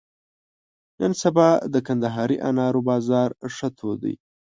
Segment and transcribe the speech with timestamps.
[0.99, 4.15] نن سبا د کندهاري انارو بازار ښه تود دی.